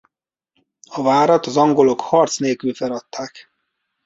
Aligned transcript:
A 0.89 1.01
várat 1.01 1.45
az 1.45 1.57
angolok 1.57 2.01
harc 2.01 2.37
nélkül 2.37 2.73
feladták. 2.73 3.51